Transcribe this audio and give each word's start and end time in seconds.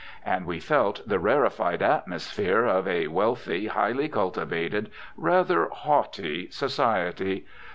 And 0.25 0.47
we 0.47 0.59
felt 0.59 1.07
the 1.07 1.19
rarefied 1.19 1.83
atmosphere 1.83 2.65
of 2.65 2.87
a 2.87 3.05
wealthy, 3.05 3.67
highly 3.67 4.09
cultivated, 4.09 4.89
rather 5.15 5.65
haughty 5.69 6.49
society. 6.49 7.45